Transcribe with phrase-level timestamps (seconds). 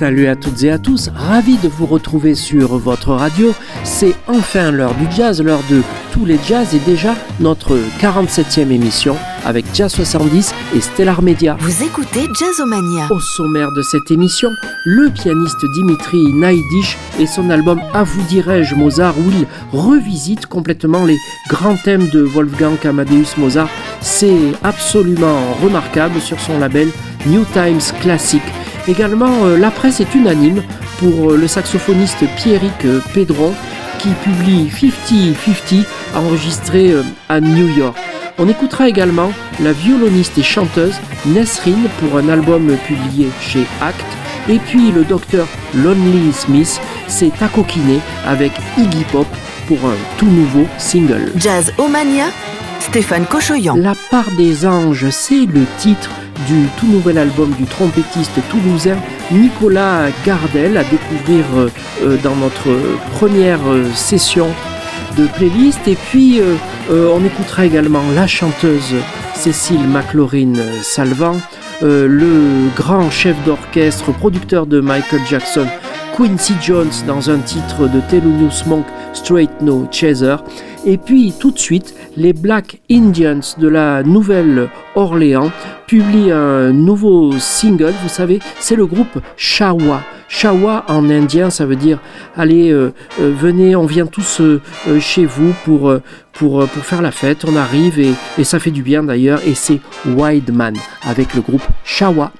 [0.00, 3.52] Salut à toutes et à tous, ravi de vous retrouver sur votre radio.
[3.84, 9.14] C'est enfin l'heure du jazz, l'heure de tous les jazz et déjà notre 47e émission
[9.44, 11.54] avec Jazz 70 et Stellar Media.
[11.60, 13.08] Vous écoutez Jazzomania.
[13.10, 14.48] Au sommaire de cette émission,
[14.86, 19.46] le pianiste Dimitri Naidish et son album À vous dirais-je Mozart où il
[19.78, 21.18] revisite complètement les
[21.50, 23.68] grands thèmes de Wolfgang Amadeus Mozart.
[24.00, 26.88] C'est absolument remarquable sur son label
[27.26, 28.40] New Times Classic.
[28.90, 30.64] Également, euh, la presse est unanime
[30.98, 33.54] pour euh, le saxophoniste Pierrick euh, Pedron
[34.00, 35.84] qui publie 50-50
[36.16, 36.92] enregistré
[37.28, 37.96] à New York.
[38.38, 39.30] On écoutera également
[39.62, 40.94] la violoniste et chanteuse
[41.26, 44.04] Nesrin pour un album publié chez Act.
[44.48, 49.28] Et puis le docteur Lonely Smith s'est accoquiné avec Iggy Pop
[49.68, 51.30] pour un tout nouveau single.
[51.36, 52.30] Jazz Omania,
[52.80, 53.76] Stéphane Cochoyan.
[53.76, 56.10] La part des anges, c'est le titre
[56.46, 58.96] du tout nouvel album du trompettiste toulousain
[59.30, 61.44] Nicolas Gardel à découvrir
[62.02, 62.68] euh, dans notre
[63.12, 64.48] première euh, session
[65.16, 65.86] de playlist.
[65.86, 66.56] Et puis euh,
[67.14, 68.94] on écoutera également la chanteuse
[69.34, 71.36] Cécile McLaurin Salvant,
[71.82, 75.66] le grand chef d'orchestre, producteur de Michael Jackson,
[76.14, 80.36] Quincy Jones dans un titre de Thelonious Monk, Straight No Chaser.
[80.86, 85.52] Et puis tout de suite, les Black Indians de la Nouvelle-Orléans
[85.86, 87.92] publient un nouveau single.
[88.02, 90.02] Vous savez, c'est le groupe Shawa.
[90.28, 91.98] Shawa en indien, ça veut dire
[92.36, 94.60] allez, euh, euh, venez, on vient tous euh,
[95.00, 95.92] chez vous pour,
[96.32, 97.44] pour, pour faire la fête.
[97.46, 99.40] On arrive et, et ça fait du bien d'ailleurs.
[99.46, 102.32] Et c'est Wild Man avec le groupe Shawa.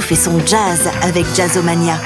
[0.00, 2.00] Fait son jazz avec Jazzomania.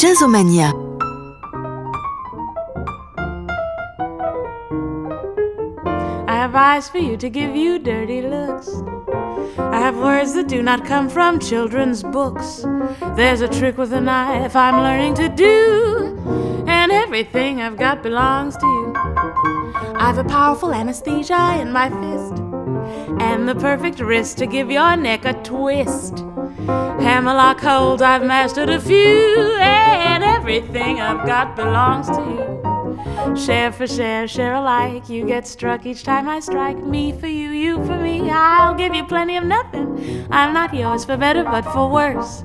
[0.00, 0.72] Jazzomania.
[6.26, 8.70] I have eyes for you to give you dirty looks.
[9.58, 12.64] I have words that do not come from children's books.
[13.14, 18.56] There's a trick with a knife I'm learning to do, and everything I've got belongs
[18.56, 18.94] to you.
[19.96, 22.42] I've a powerful anesthesia in my fist,
[23.20, 26.24] and the perfect wrist to give your neck a twist.
[27.00, 29.59] Hammerlock holds, I've mastered a few,
[30.40, 33.36] everything I've got belongs to you.
[33.36, 35.06] Share for share, share alike.
[35.10, 36.78] You get struck each time I strike.
[36.78, 38.30] Me for you, you for me.
[38.30, 40.26] I'll give you plenty of nothing.
[40.30, 42.42] I'm not yours for better, but for worse.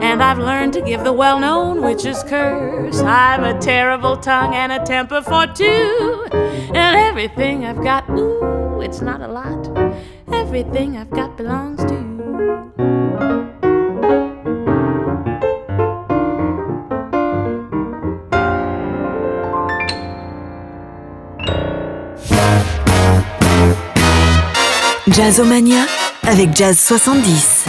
[0.00, 3.00] And I've learned to give the well known witch's curse.
[3.00, 6.28] I've a terrible tongue and a temper for two.
[6.30, 9.66] And everything I've got, ooh, it's not a lot.
[10.32, 13.55] Everything I've got belongs to you.
[25.08, 25.86] Jazzomania
[26.24, 27.64] avec Jazz 70.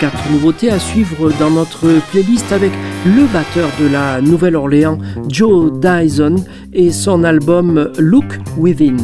[0.00, 2.72] Quatre nouveautés à suivre dans notre playlist avec
[3.06, 4.98] le batteur de la Nouvelle-Orléans,
[5.28, 6.44] Joe Dyson,
[6.76, 8.96] et son album Look Within.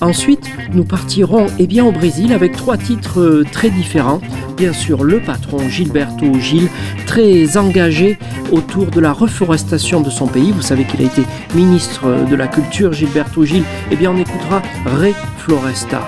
[0.00, 4.20] Ensuite, nous partirons eh bien, au Brésil avec trois titres très différents.
[4.56, 6.68] Bien sûr, le patron Gilberto Gil,
[7.06, 8.18] très engagé
[8.52, 10.52] autour de la reforestation de son pays.
[10.52, 11.22] Vous savez qu'il a été
[11.54, 13.64] ministre de la Culture, Gilberto Gil.
[13.90, 16.00] Eh bien, on écoutera Ré Floresta.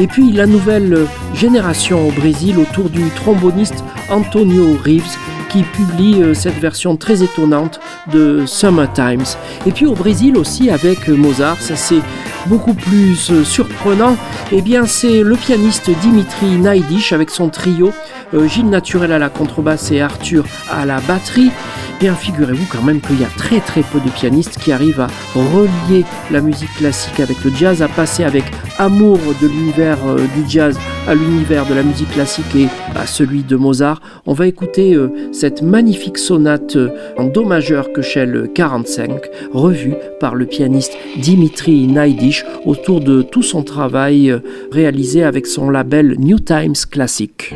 [0.00, 5.16] Et puis la nouvelle génération au Brésil autour du tromboniste Antonio Reeves
[5.54, 7.78] qui publie euh, cette version très étonnante
[8.12, 9.22] de Summertimes.
[9.66, 12.00] Et puis au Brésil aussi avec Mozart, ça c'est
[12.46, 14.14] beaucoup plus euh, surprenant.
[14.50, 17.92] Et eh bien c'est le pianiste Dimitri Naidish avec son trio,
[18.34, 21.52] euh, Gilles Naturel à la contrebasse et Arthur à la batterie.
[22.00, 25.06] Bien, figurez-vous quand même qu'il y a très très peu de pianistes qui arrivent à
[25.34, 28.44] relier la musique classique avec le jazz, à passer avec
[28.78, 33.42] amour de l'univers euh, du jazz à l'univers de la musique classique et à celui
[33.42, 34.00] de Mozart.
[34.26, 39.22] On va écouter euh, cette magnifique sonate euh, en do majeur que Shell 45,
[39.52, 44.34] revue par le pianiste Dimitri Naidish autour de tout son travail
[44.72, 47.54] réalisé avec son label New Times Classic.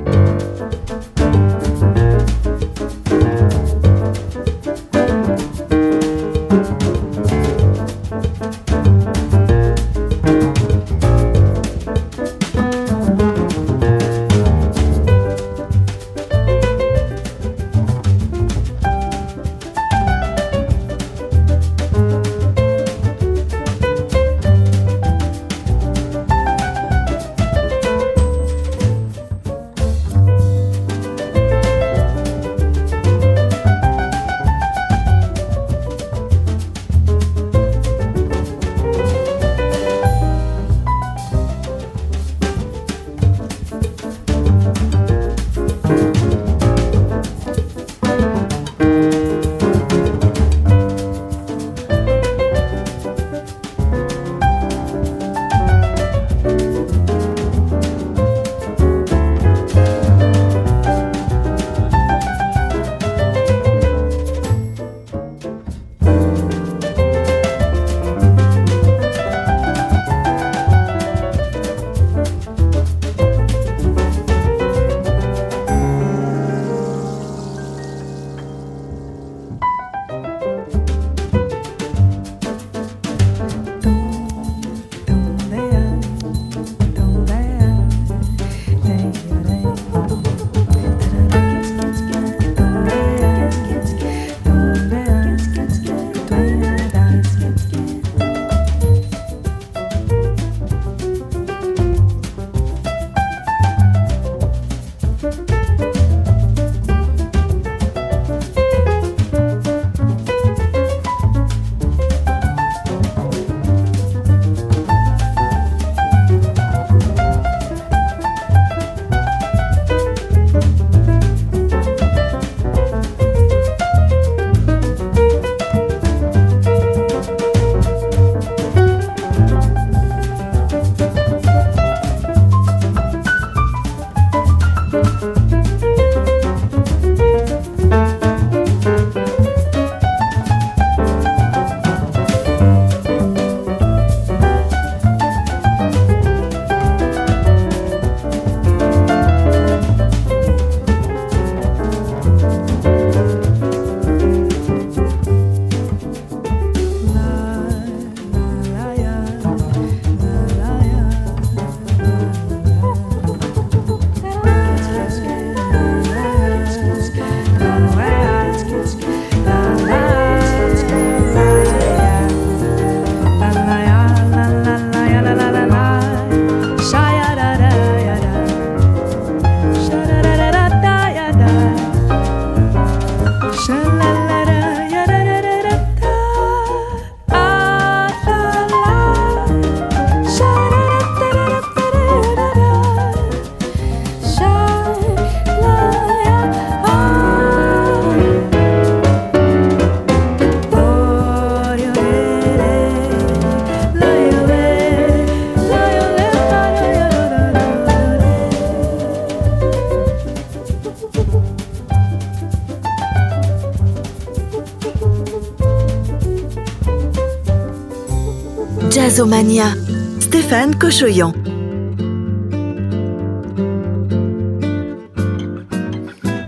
[219.09, 219.75] Jazzomania,
[220.21, 221.33] Stéphane Cochoyan.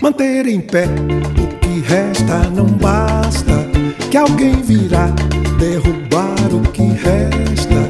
[0.02, 3.64] Manter em pé o que resta não basta.
[4.10, 5.06] Que alguém virá
[5.58, 7.80] derrubar o que resta.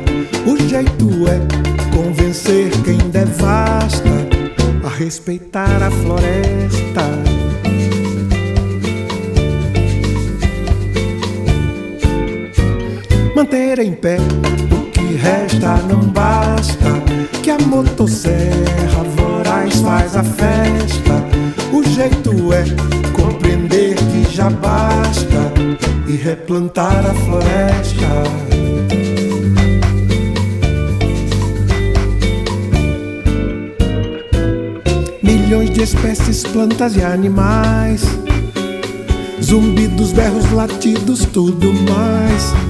[0.46, 1.40] O jeito é
[1.92, 4.08] convencer quem devasta
[4.84, 7.29] a respeitar a floresta.
[13.40, 14.18] Manter em pé
[15.18, 16.90] resta não basta
[17.42, 21.24] que a motosserra voraz faz a festa.
[21.72, 22.64] O jeito é
[23.14, 25.54] compreender que já basta
[26.06, 28.06] e replantar a floresta.
[35.22, 38.02] Milhões de espécies, plantas e animais.
[39.42, 42.69] Zumbidos, berros, latidos, tudo mais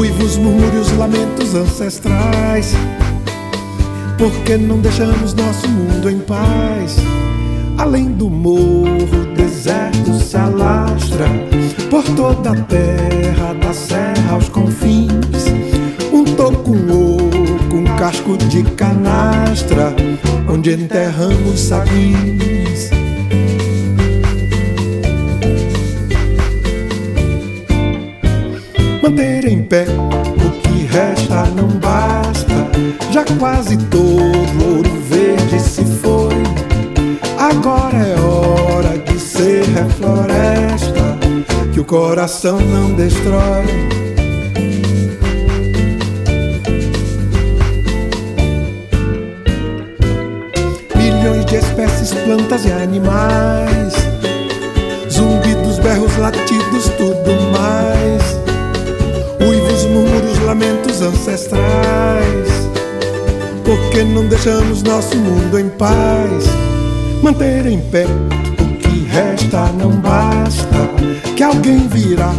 [0.00, 2.72] Uivos, murmúrios, lamentos ancestrais.
[4.16, 6.96] Por que não deixamos nosso mundo em paz?
[7.76, 11.26] Além do morro, o deserto se alastra
[11.90, 15.44] por toda a terra, da serra aos confins.
[16.10, 19.94] Um toco, oco, um casco de canastra,
[20.48, 22.99] onde enterramos saguins.
[29.10, 29.84] Manter em pé.
[29.88, 32.54] O que resta não basta,
[33.10, 36.34] já quase todo ouro verde se foi.
[37.38, 41.18] Agora é hora de ser refloresta,
[41.72, 43.64] que o coração não destrói.
[50.94, 53.94] Milhões de espécies, plantas e animais,
[55.10, 57.39] zumbidos, berros, latidos, tudo
[61.02, 62.48] ancestrais.
[63.64, 66.44] Por que não deixamos nosso mundo em paz?
[67.22, 70.90] Manter em pé o que resta não basta.
[71.36, 72.32] Que alguém virá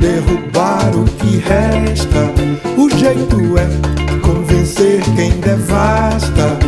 [0.00, 2.32] derrubar o que resta.
[2.76, 6.58] O jeito é convencer quem devasta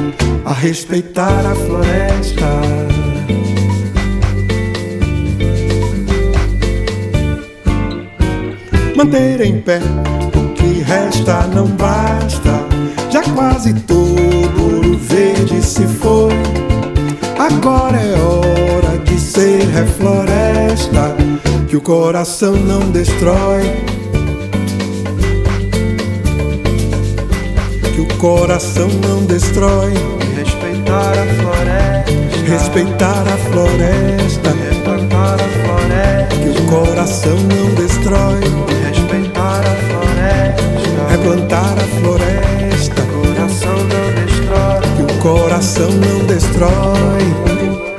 [0.44, 2.90] a respeitar a floresta.
[8.96, 9.80] manter em pé
[10.90, 12.50] resta não basta.
[13.10, 16.34] Já quase todo ouro verde se foi.
[17.38, 21.14] Agora é hora de ser refloresta,
[21.68, 23.62] que o coração não destrói.
[27.94, 29.94] Que o coração não destrói.
[30.36, 32.50] Respeitar a floresta.
[32.50, 34.50] Respeitar a floresta.
[34.50, 36.36] Replantar a floresta.
[36.36, 38.40] Que o coração não destrói.
[38.88, 40.79] Respeitar a floresta
[41.10, 43.02] replantar a floresta.
[43.02, 44.80] O coração não destrói.
[44.96, 47.89] Que o coração não destrói.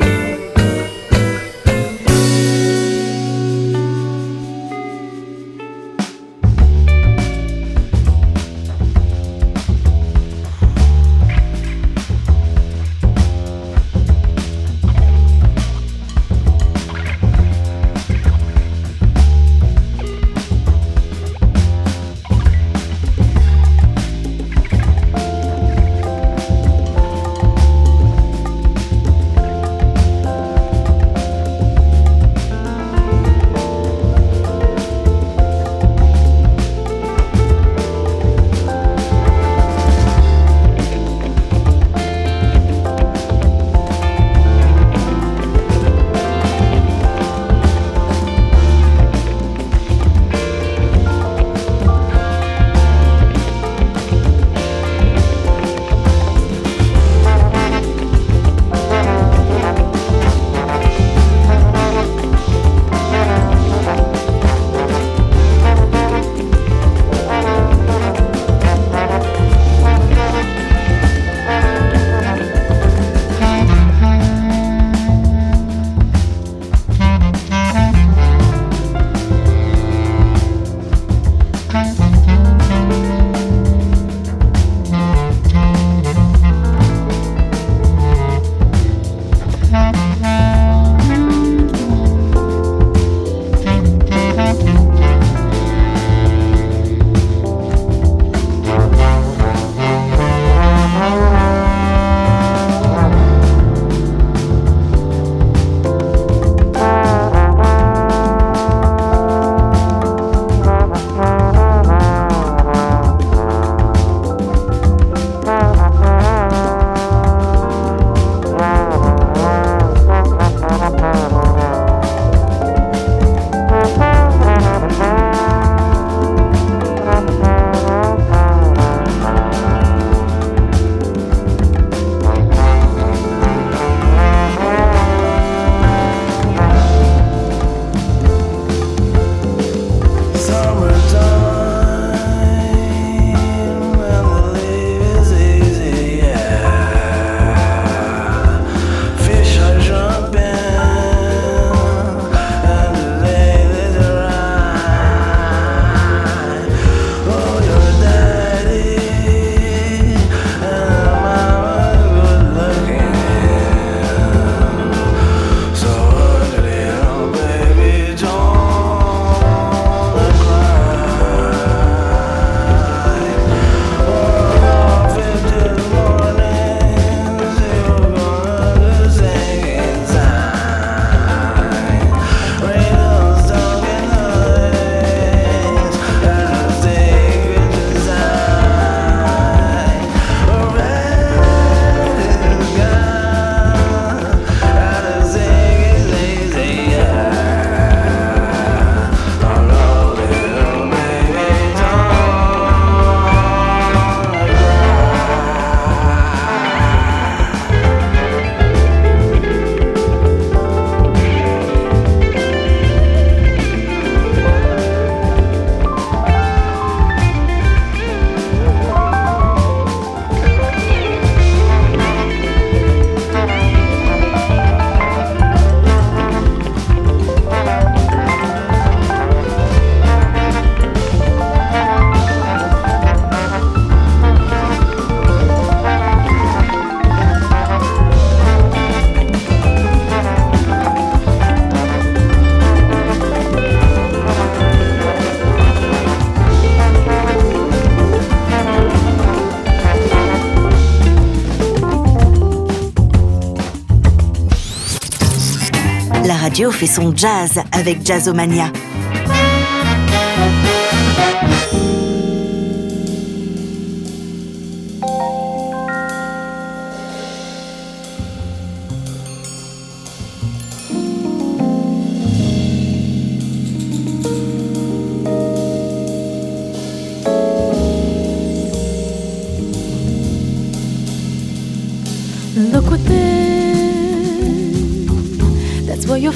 [256.51, 258.73] Radio fait son jazz avec Jazzomania.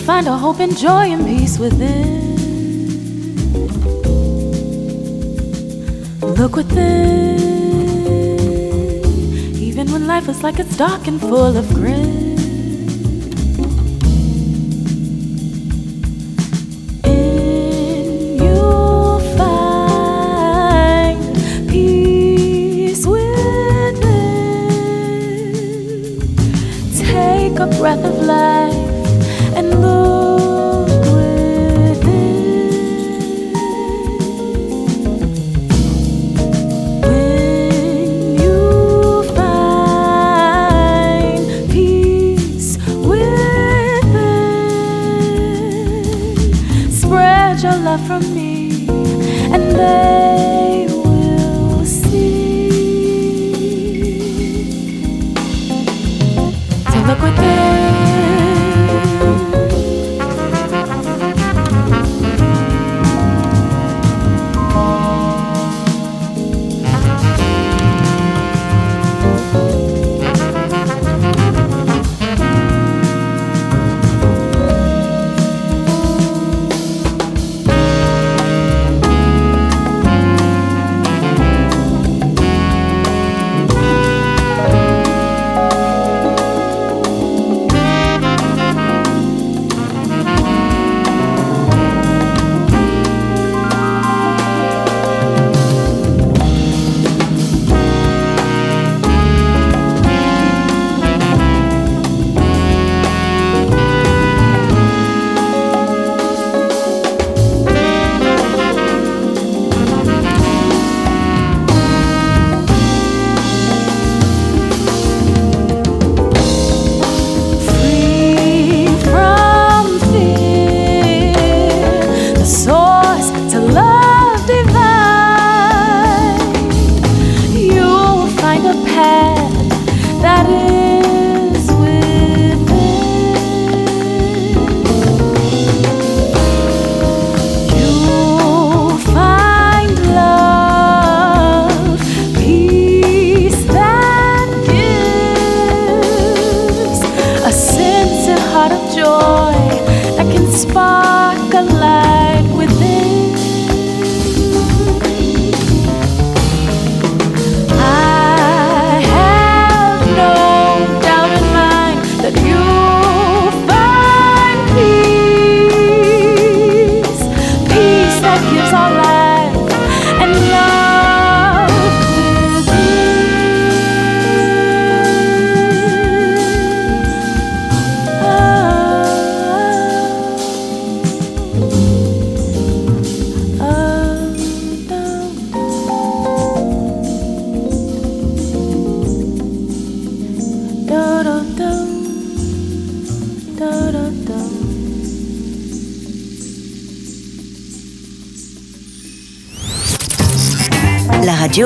[0.05, 2.35] Find a hope and joy and peace within.
[6.21, 7.39] Look within,
[9.55, 12.24] even when life is like it's dark and full of grit.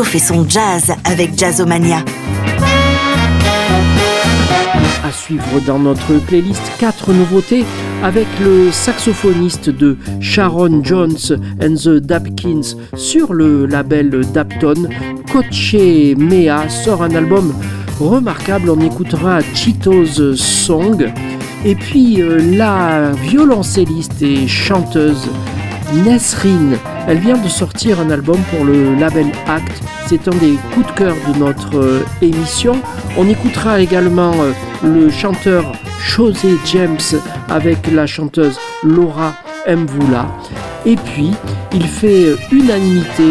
[0.10, 2.04] Fait son jazz avec Jazzomania.
[5.06, 7.64] À suivre dans notre playlist quatre nouveautés
[8.02, 14.90] avec le saxophoniste de Sharon Jones and the Dapkins sur le label Dapton,
[15.32, 15.76] Coche
[16.18, 17.54] Mea sort un album
[18.00, 18.72] remarquable.
[18.72, 21.14] On écoutera Cheetos Song.
[21.66, 25.30] Et puis euh, la violoncelliste et chanteuse
[25.94, 29.82] Nesrine elle vient de sortir un album pour le label Act.
[30.06, 32.80] C'est un des coups de cœur de notre euh, émission.
[33.18, 34.52] On écoutera également euh,
[34.84, 37.00] le chanteur José James
[37.50, 39.34] avec la chanteuse Laura
[39.68, 40.28] Mvula.
[40.86, 41.32] Et puis,
[41.74, 43.24] il fait euh, unanimité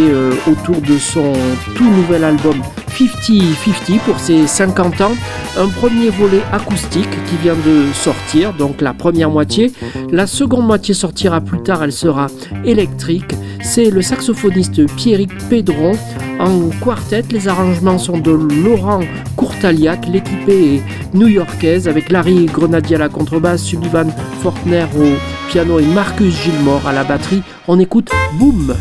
[0.50, 1.32] autour de son
[1.76, 2.60] tout nouvel album
[3.06, 5.12] 50-50 pour ses 50 ans.
[5.56, 9.72] Un premier volet acoustique qui vient de sortir, donc la première moitié.
[10.10, 12.26] La seconde moitié sortira plus tard, elle sera
[12.64, 13.34] électrique.
[13.62, 15.92] c'est le saxophoniste Pierrick Pedron
[16.38, 17.24] en quartet.
[17.30, 19.00] Les arrangements sont de Laurent
[19.36, 20.06] Courtaliac.
[20.08, 20.82] L'équipe est
[21.14, 24.10] new-yorkaise avec Larry Grenadier à la contrebasse, Sullivan
[24.42, 27.42] Fortner au piano et Marcus Gilmore à la batterie.
[27.66, 28.74] On écoute Boom!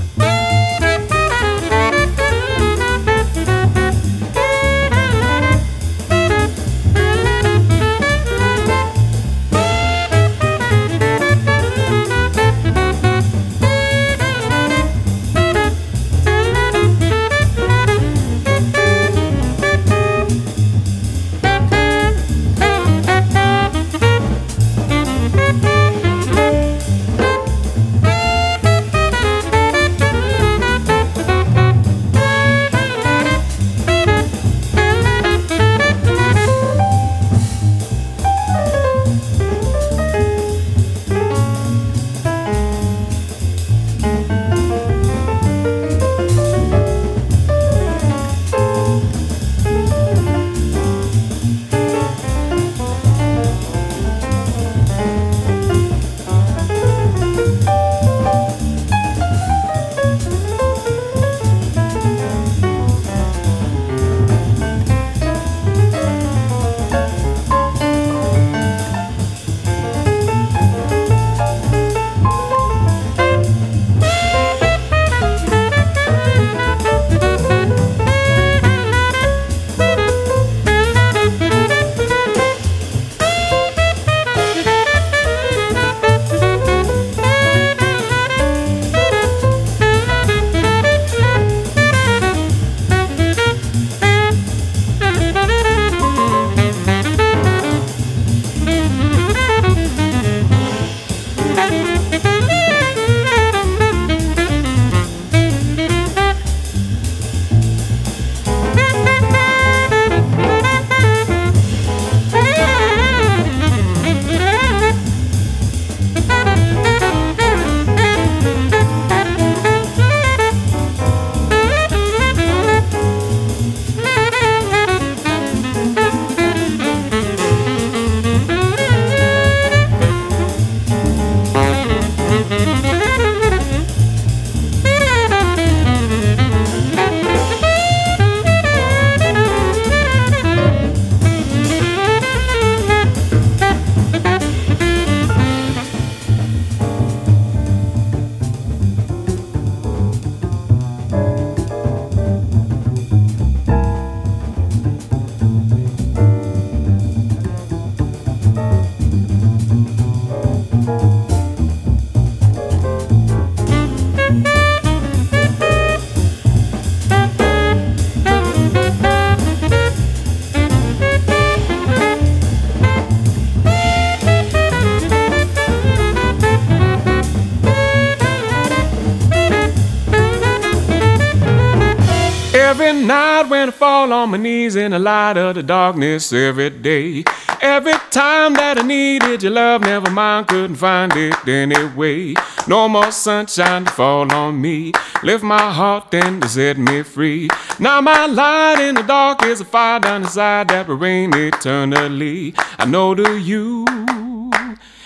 [183.78, 187.24] Fall on my knees in the light of the darkness every day.
[187.62, 192.34] Every time that I needed your love, never mind, couldn't find it anyway.
[192.68, 194.92] No more sunshine to fall on me.
[195.24, 197.50] Lift my heart and to set me free.
[197.80, 202.54] Now my light in the dark is a fire down inside that will rain eternally.
[202.78, 203.86] I know to you.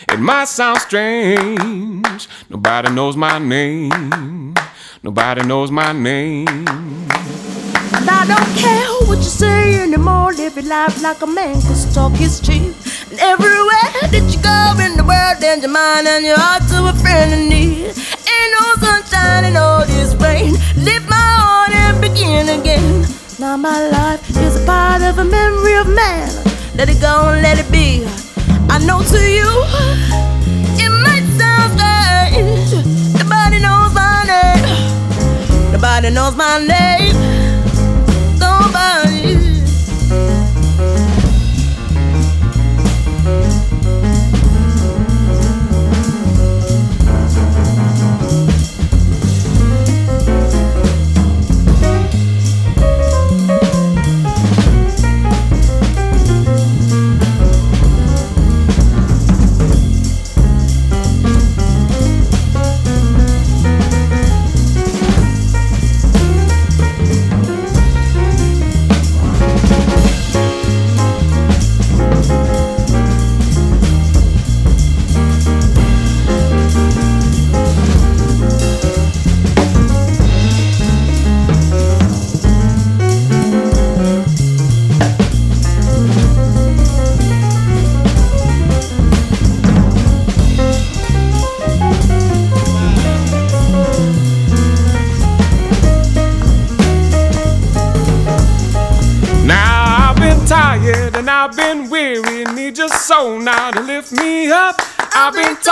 [0.09, 2.27] It might sound strange.
[2.49, 4.55] Nobody knows my name.
[5.03, 7.40] Nobody knows my name.
[7.93, 10.33] And I don't care what you say anymore.
[10.33, 12.73] Live your life like a man, cause talk is cheap.
[13.11, 16.87] And everywhere that you go in the world, lend your mind and your heart to
[16.87, 17.91] a friend in need.
[18.33, 20.53] Ain't no sunshine in all this rain.
[20.77, 23.05] Lift my heart and begin again.
[23.39, 26.29] Now my life is a part of a memory of man.
[26.75, 28.05] Let it go and let it be.
[28.69, 29.51] I know to you,
[30.79, 32.71] it might sound strange.
[33.19, 35.73] Nobody knows my name.
[35.73, 37.40] Nobody knows my name.
[38.73, 39.20] Bao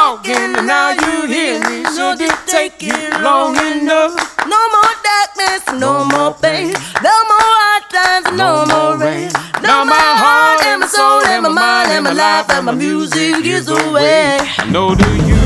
[0.09, 1.77] talking and now you hear me.
[1.93, 4.13] Should it take you long enough?
[4.53, 6.73] No more darkness, no more pain,
[7.07, 9.29] no more hard times, no more rain.
[9.61, 13.45] Now my heart and my soul and my mind and my life and my music
[13.45, 14.39] is away.
[14.57, 15.39] I know to you,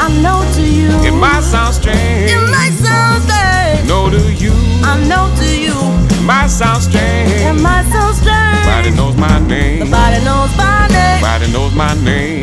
[0.00, 2.30] I know to you, it might sound strange.
[2.32, 3.86] it might sound strange.
[3.86, 4.54] know to you,
[4.92, 5.76] I know to you,
[6.16, 8.64] it might sound strange, it might sound strange.
[8.64, 9.80] Nobody knows my name.
[9.80, 11.20] Nobody knows my name.
[11.20, 12.35] Nobody knows my name.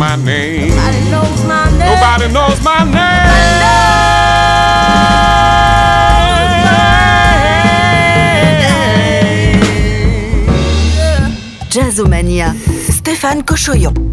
[0.00, 0.70] My name.
[0.70, 1.92] Nobody knows my name.
[1.92, 3.20] Nobody knows my name.
[11.68, 12.54] Jazzomania.
[12.88, 14.09] Stéphane Cochoyon.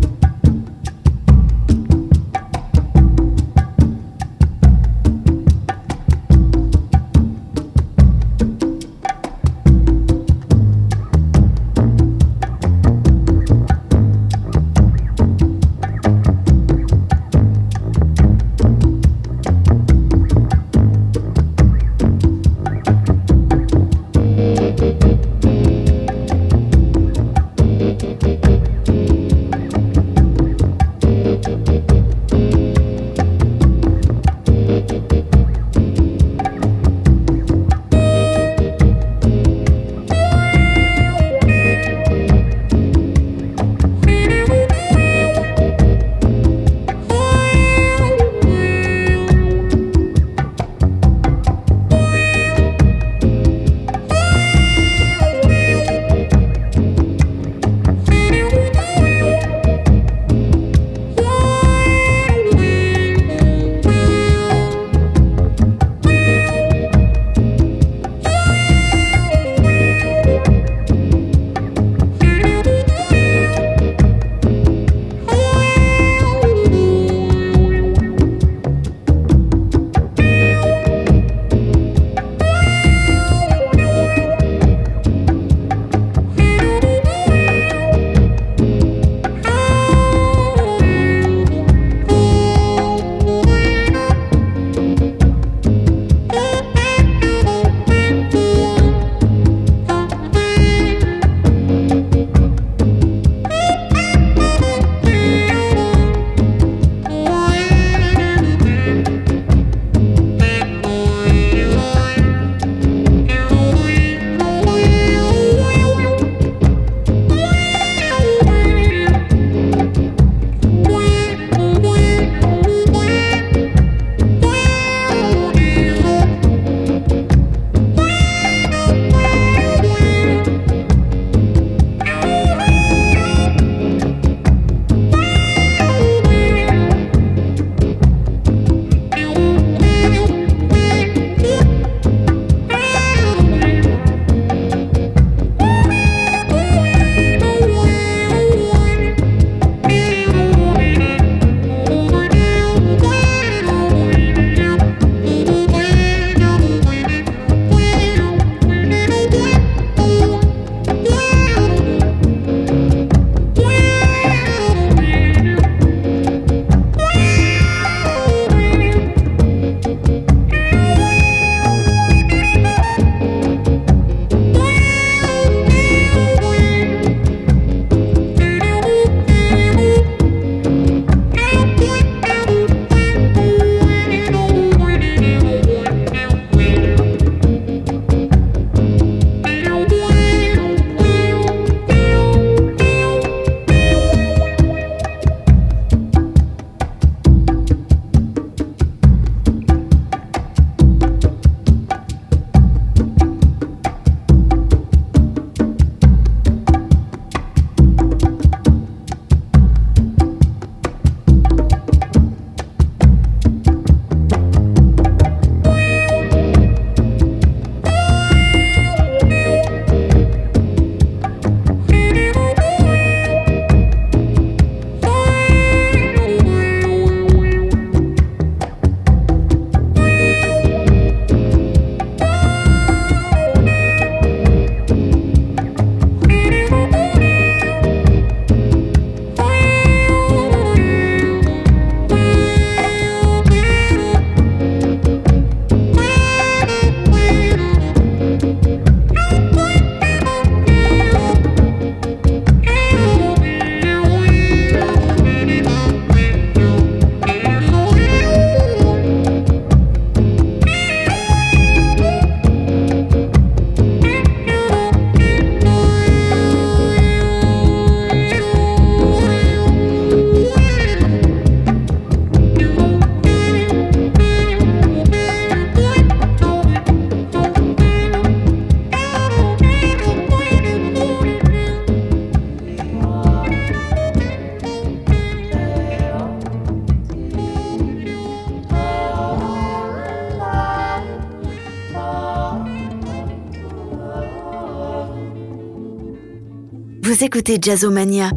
[297.48, 298.30] Écoutez Jazzomania.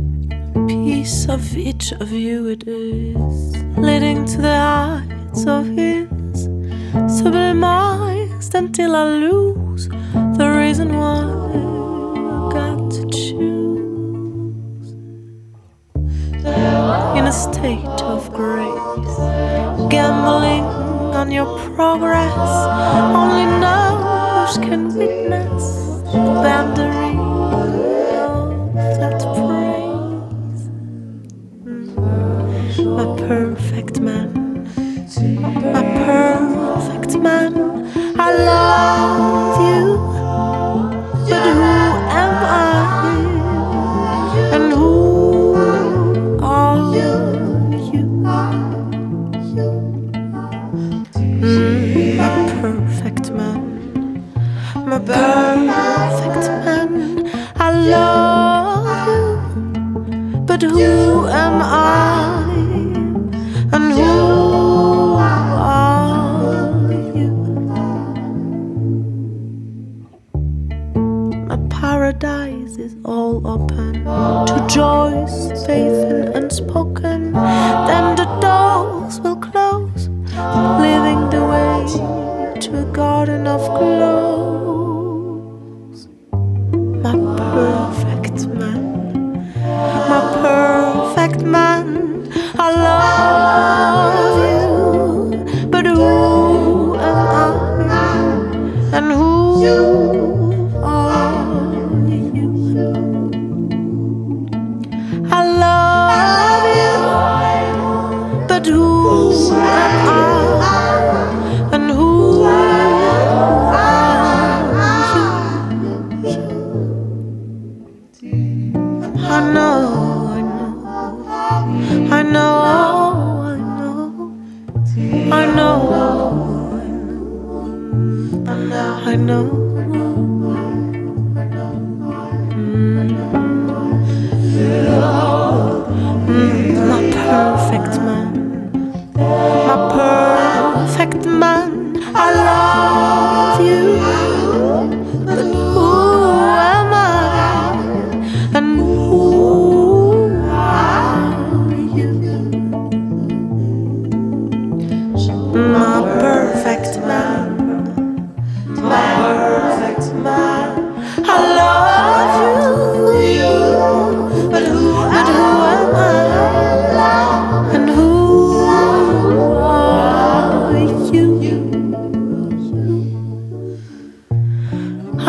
[0.69, 6.47] Piece of each of you it is, leading to the heights of his,
[7.19, 9.89] sublimized until I lose
[10.39, 11.20] the reason why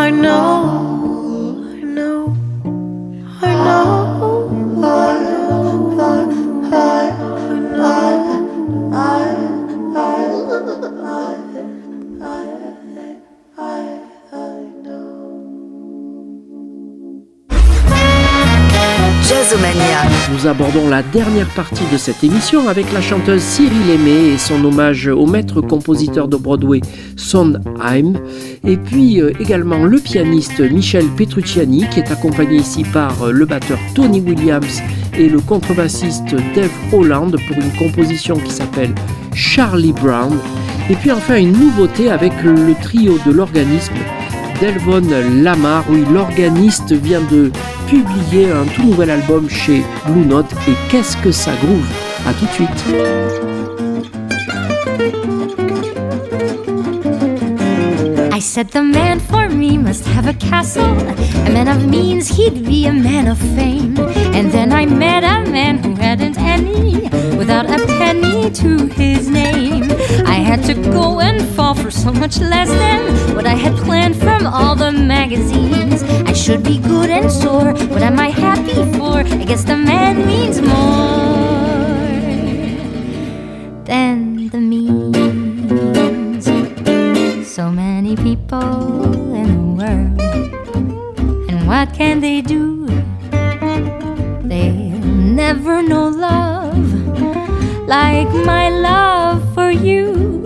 [0.01, 0.80] I know,
[20.61, 25.07] abordons la dernière partie de cette émission avec la chanteuse Cyril Aimé et son hommage
[25.07, 26.81] au maître compositeur de Broadway
[27.15, 28.13] Sondheim,
[28.63, 33.45] et puis euh, également le pianiste Michel Petrucciani qui est accompagné ici par euh, le
[33.47, 34.83] batteur Tony Williams
[35.17, 38.93] et le contrebassiste Dave Holland pour une composition qui s'appelle
[39.33, 40.37] Charlie Brown,
[40.91, 43.95] et puis enfin une nouveauté avec le trio de l'organisme
[44.61, 45.01] Delvon
[45.41, 47.51] Lamar, oui, l'organiste vient de
[47.87, 51.89] publier un tout nouvel album chez Blue Note et qu'est-ce que ça groove?
[52.27, 53.50] À tout de suite.
[58.41, 60.97] Said the man for me must have a castle,
[61.47, 63.95] a man of means, he'd be a man of fame.
[64.35, 67.03] And then I met a man who hadn't any,
[67.37, 69.83] without a penny to his name.
[70.25, 74.15] I had to go and fall for so much less than what I had planned
[74.15, 76.01] from all the magazines.
[76.03, 79.17] I should be good and sore, what am I happy for?
[79.19, 81.10] I guess the man means more
[88.11, 90.21] many people in the world,
[91.49, 92.85] and what can they do?
[94.43, 100.43] They'll never know love like my love for you.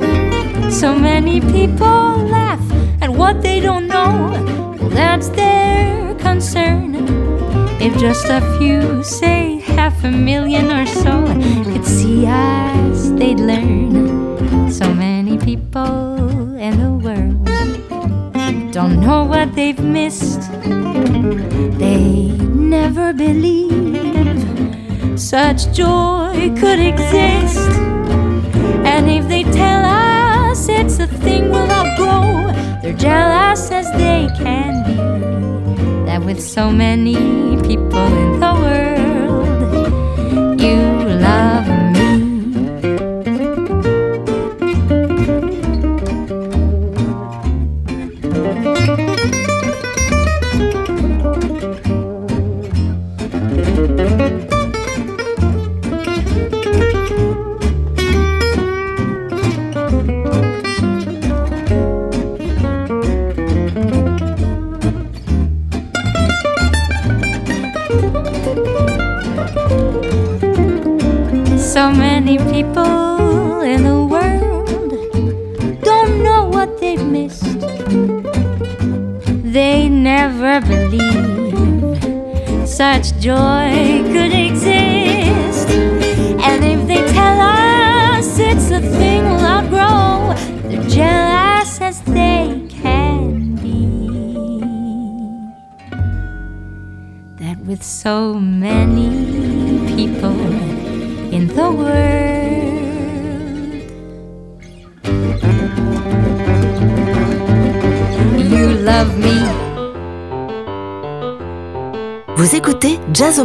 [0.69, 2.61] So many people laugh
[3.01, 4.29] at what they don't know.
[4.79, 6.95] Well, that's their concern.
[7.81, 11.25] If just a few, say half a million or so,
[11.63, 14.71] could see us, they'd learn.
[14.71, 17.44] So many people in the world
[18.75, 20.51] don't know what they've missed.
[21.79, 22.27] They
[22.75, 23.71] never believe
[25.17, 27.69] such joy could exist.
[28.83, 32.51] And if they tell us it's a thing we'll outgrow,
[32.81, 34.95] they're jealous as they can be.
[36.05, 37.15] That with so many
[37.61, 39.14] people in the world,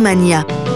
[0.07, 0.70] écoutez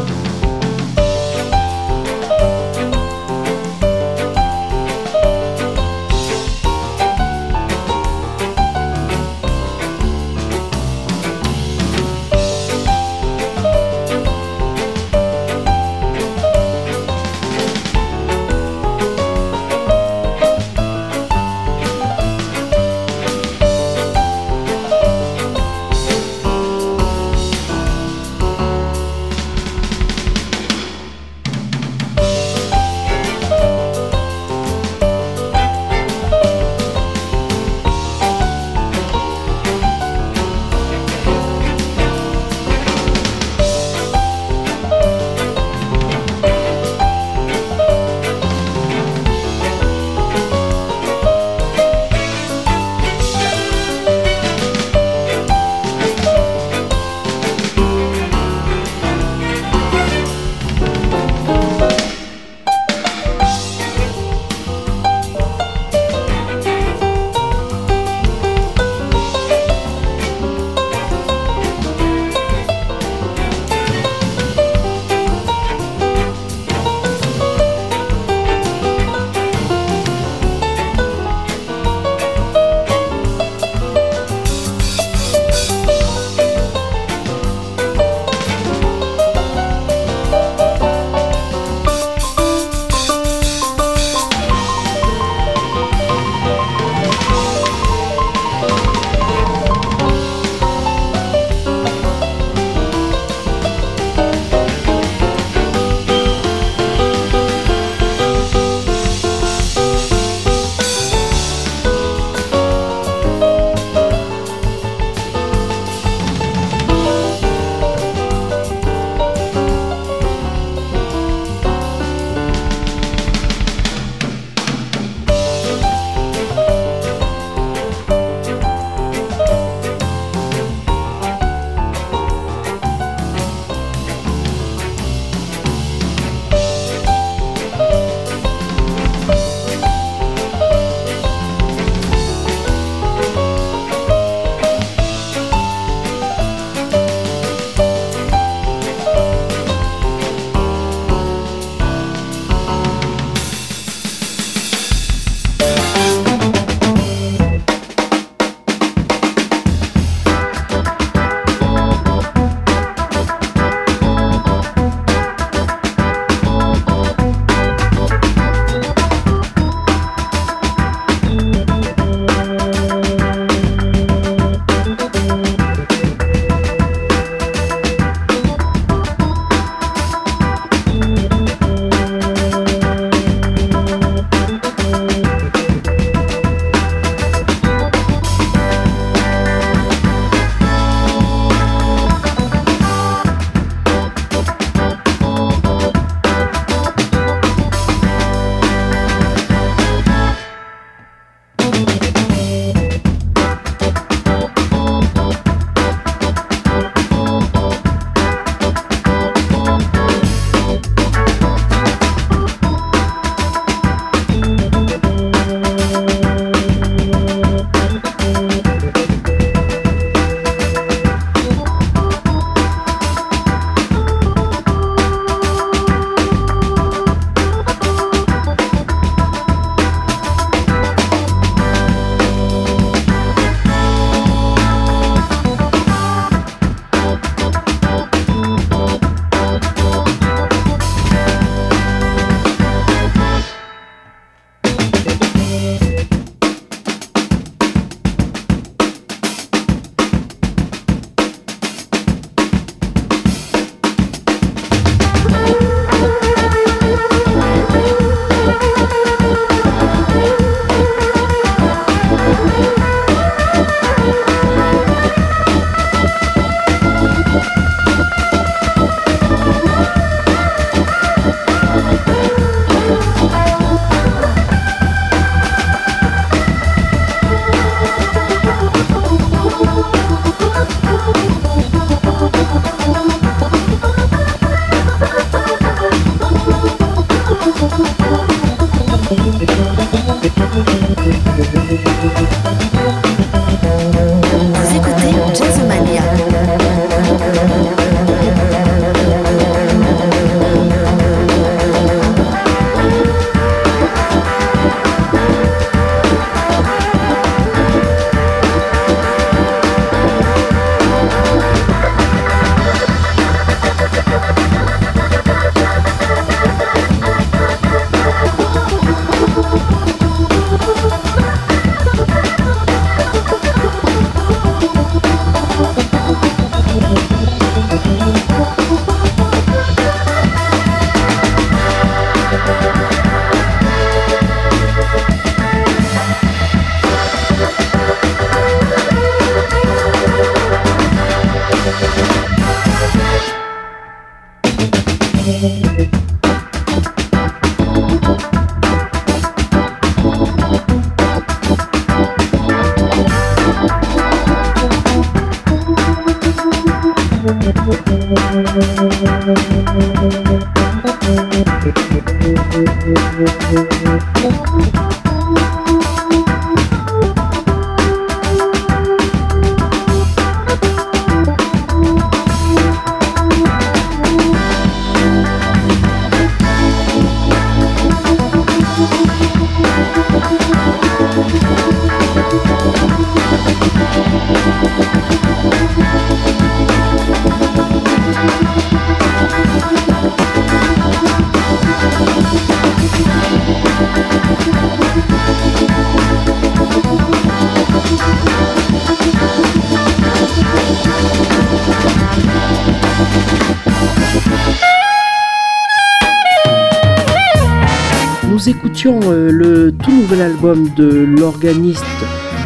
[410.57, 411.85] de l'organiste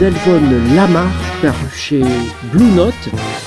[0.00, 0.40] Delvon
[0.74, 1.10] Lamar,
[1.42, 2.02] paru chez
[2.52, 2.94] Blue Note.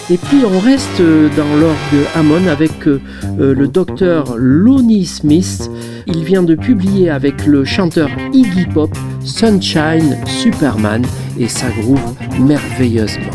[0.09, 1.01] Et puis on reste
[1.37, 2.99] dans l'orgue Hammond avec euh,
[3.39, 5.69] euh, le docteur Lonnie Smith.
[6.07, 8.89] Il vient de publier avec le chanteur Iggy Pop
[9.23, 11.05] Sunshine Superman
[11.39, 13.31] et ça groove merveilleusement.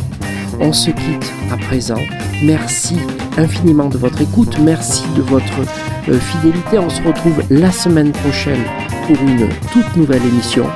[0.60, 2.00] On se quitte à présent.
[2.44, 2.96] Merci
[3.38, 4.58] infiniment de votre écoute.
[4.60, 5.60] Merci de votre
[6.08, 6.78] euh, fidélité.
[6.78, 8.62] On se retrouve la semaine prochaine
[9.06, 10.66] pour une toute nouvelle émission.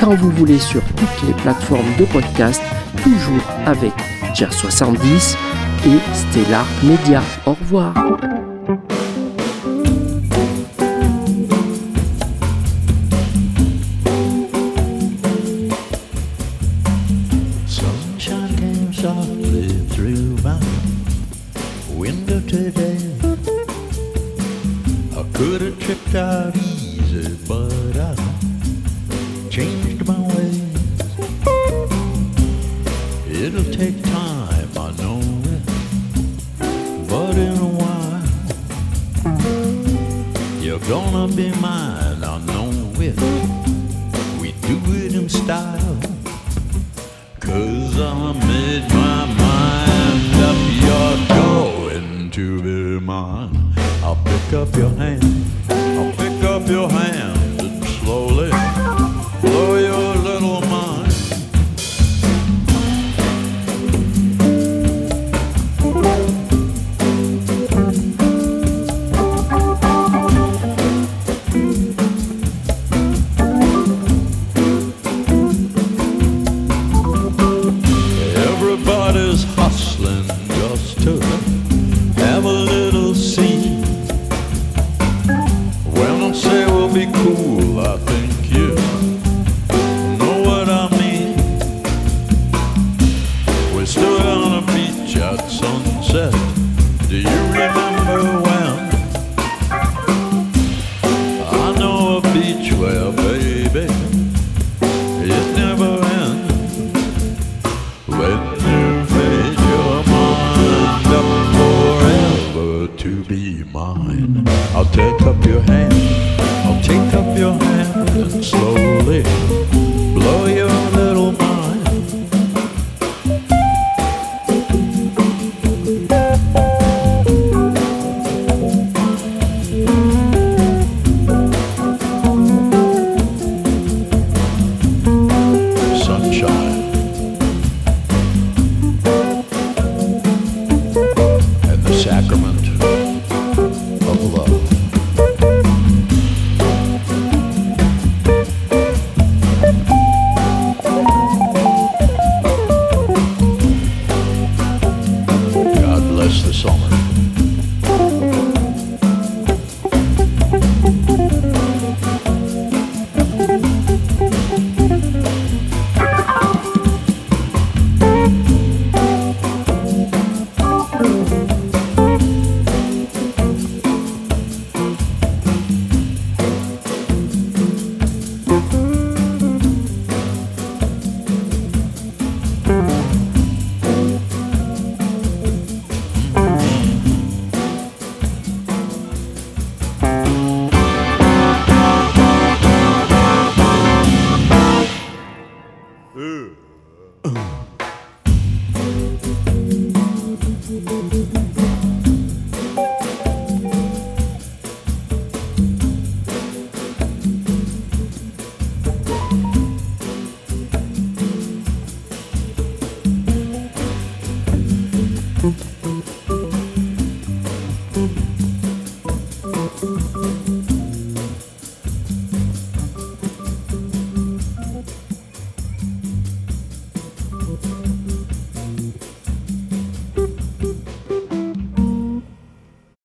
[0.00, 2.62] Quand vous voulez sur toutes les plateformes de podcast,
[3.02, 3.92] toujours avec
[4.34, 5.36] Jazz 70
[5.86, 7.22] et Stellar Media.
[7.44, 7.92] Au revoir.